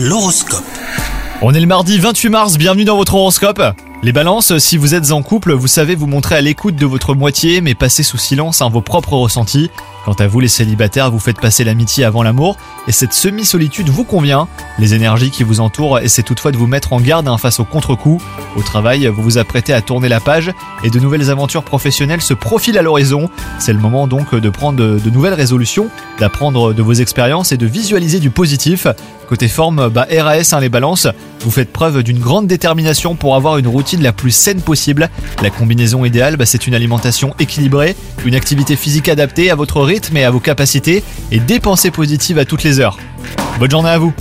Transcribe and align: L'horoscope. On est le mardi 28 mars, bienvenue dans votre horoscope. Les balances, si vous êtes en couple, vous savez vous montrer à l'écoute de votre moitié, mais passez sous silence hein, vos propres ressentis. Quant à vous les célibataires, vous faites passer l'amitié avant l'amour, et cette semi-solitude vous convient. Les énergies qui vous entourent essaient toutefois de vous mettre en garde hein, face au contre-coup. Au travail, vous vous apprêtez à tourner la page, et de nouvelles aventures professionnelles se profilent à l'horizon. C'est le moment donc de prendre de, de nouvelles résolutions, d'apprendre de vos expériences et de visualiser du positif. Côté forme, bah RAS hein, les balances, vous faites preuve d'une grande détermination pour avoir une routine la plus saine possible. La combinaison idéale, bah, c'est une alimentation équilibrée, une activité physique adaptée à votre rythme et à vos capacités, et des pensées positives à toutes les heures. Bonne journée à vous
L'horoscope. 0.00 0.62
On 1.42 1.52
est 1.54 1.60
le 1.60 1.66
mardi 1.66 1.98
28 1.98 2.28
mars, 2.28 2.56
bienvenue 2.56 2.84
dans 2.84 2.96
votre 2.96 3.16
horoscope. 3.16 3.60
Les 4.04 4.12
balances, 4.12 4.56
si 4.58 4.76
vous 4.76 4.94
êtes 4.94 5.10
en 5.10 5.22
couple, 5.22 5.52
vous 5.52 5.66
savez 5.66 5.96
vous 5.96 6.06
montrer 6.06 6.36
à 6.36 6.40
l'écoute 6.40 6.76
de 6.76 6.86
votre 6.86 7.16
moitié, 7.16 7.60
mais 7.60 7.74
passez 7.74 8.04
sous 8.04 8.16
silence 8.16 8.62
hein, 8.62 8.68
vos 8.68 8.80
propres 8.80 9.14
ressentis. 9.14 9.72
Quant 10.04 10.12
à 10.12 10.28
vous 10.28 10.38
les 10.38 10.46
célibataires, 10.46 11.10
vous 11.10 11.18
faites 11.18 11.40
passer 11.40 11.64
l'amitié 11.64 12.04
avant 12.04 12.22
l'amour, 12.22 12.56
et 12.86 12.92
cette 12.92 13.12
semi-solitude 13.12 13.88
vous 13.88 14.04
convient. 14.04 14.46
Les 14.78 14.94
énergies 14.94 15.32
qui 15.32 15.42
vous 15.42 15.58
entourent 15.58 15.98
essaient 15.98 16.22
toutefois 16.22 16.52
de 16.52 16.56
vous 16.56 16.68
mettre 16.68 16.92
en 16.92 17.00
garde 17.00 17.26
hein, 17.26 17.36
face 17.36 17.58
au 17.58 17.64
contre-coup. 17.64 18.22
Au 18.56 18.62
travail, 18.62 19.08
vous 19.08 19.22
vous 19.22 19.36
apprêtez 19.36 19.72
à 19.72 19.82
tourner 19.82 20.08
la 20.08 20.20
page, 20.20 20.52
et 20.84 20.90
de 20.90 21.00
nouvelles 21.00 21.28
aventures 21.28 21.64
professionnelles 21.64 22.22
se 22.22 22.34
profilent 22.34 22.78
à 22.78 22.82
l'horizon. 22.82 23.30
C'est 23.58 23.72
le 23.72 23.80
moment 23.80 24.06
donc 24.06 24.32
de 24.32 24.48
prendre 24.48 24.78
de, 24.78 25.00
de 25.00 25.10
nouvelles 25.10 25.34
résolutions, 25.34 25.88
d'apprendre 26.20 26.72
de 26.72 26.82
vos 26.82 26.94
expériences 26.94 27.50
et 27.50 27.56
de 27.56 27.66
visualiser 27.66 28.20
du 28.20 28.30
positif. 28.30 28.86
Côté 29.28 29.46
forme, 29.46 29.90
bah 29.90 30.06
RAS 30.10 30.54
hein, 30.54 30.60
les 30.60 30.70
balances, 30.70 31.06
vous 31.40 31.50
faites 31.50 31.70
preuve 31.70 32.02
d'une 32.02 32.18
grande 32.18 32.46
détermination 32.46 33.14
pour 33.14 33.36
avoir 33.36 33.58
une 33.58 33.68
routine 33.68 34.02
la 34.02 34.14
plus 34.14 34.30
saine 34.30 34.62
possible. 34.62 35.10
La 35.42 35.50
combinaison 35.50 36.02
idéale, 36.06 36.38
bah, 36.38 36.46
c'est 36.46 36.66
une 36.66 36.74
alimentation 36.74 37.34
équilibrée, 37.38 37.94
une 38.24 38.34
activité 38.34 38.74
physique 38.74 39.10
adaptée 39.10 39.50
à 39.50 39.54
votre 39.54 39.82
rythme 39.82 40.16
et 40.16 40.24
à 40.24 40.30
vos 40.30 40.40
capacités, 40.40 41.04
et 41.30 41.40
des 41.40 41.60
pensées 41.60 41.90
positives 41.90 42.38
à 42.38 42.46
toutes 42.46 42.62
les 42.62 42.80
heures. 42.80 42.96
Bonne 43.58 43.70
journée 43.70 43.90
à 43.90 43.98
vous 43.98 44.14